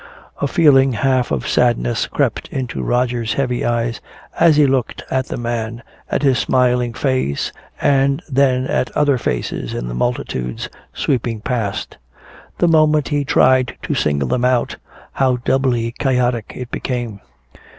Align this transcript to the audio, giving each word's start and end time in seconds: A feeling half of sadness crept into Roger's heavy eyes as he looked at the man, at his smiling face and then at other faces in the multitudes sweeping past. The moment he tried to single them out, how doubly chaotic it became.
A 0.41 0.47
feeling 0.47 0.93
half 0.93 1.29
of 1.29 1.47
sadness 1.47 2.07
crept 2.07 2.47
into 2.47 2.81
Roger's 2.81 3.33
heavy 3.33 3.63
eyes 3.63 4.01
as 4.39 4.55
he 4.57 4.65
looked 4.65 5.03
at 5.11 5.27
the 5.27 5.37
man, 5.37 5.83
at 6.09 6.23
his 6.23 6.39
smiling 6.39 6.91
face 6.95 7.51
and 7.79 8.19
then 8.27 8.65
at 8.65 8.89
other 8.97 9.19
faces 9.19 9.75
in 9.75 9.87
the 9.87 9.93
multitudes 9.93 10.69
sweeping 10.91 11.39
past. 11.39 11.97
The 12.57 12.67
moment 12.67 13.09
he 13.09 13.23
tried 13.23 13.77
to 13.83 13.93
single 13.93 14.29
them 14.29 14.43
out, 14.43 14.77
how 15.11 15.35
doubly 15.37 15.93
chaotic 15.99 16.51
it 16.55 16.71
became. 16.71 17.19